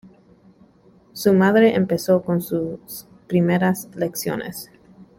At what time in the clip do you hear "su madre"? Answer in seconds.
1.13-1.75